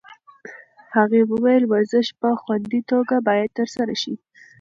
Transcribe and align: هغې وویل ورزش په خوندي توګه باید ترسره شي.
هغې 0.95 1.21
وویل 1.31 1.63
ورزش 1.71 2.07
په 2.21 2.29
خوندي 2.41 2.81
توګه 2.91 3.15
باید 3.27 3.49
ترسره 3.59 3.95
شي. 4.01 4.13